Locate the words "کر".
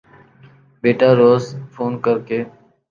2.03-2.17